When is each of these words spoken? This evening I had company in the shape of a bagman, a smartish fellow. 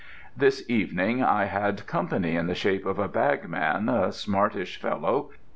This 0.35 0.67
evening 0.67 1.21
I 1.21 1.45
had 1.45 1.85
company 1.85 2.35
in 2.35 2.47
the 2.47 2.55
shape 2.55 2.87
of 2.87 2.97
a 2.97 3.07
bagman, 3.07 3.87
a 3.87 4.11
smartish 4.11 4.81
fellow. 4.81 5.29